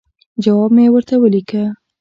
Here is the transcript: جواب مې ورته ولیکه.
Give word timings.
جواب 0.43 0.69
مې 0.75 0.85
ورته 0.93 1.15
ولیکه. 1.19 1.63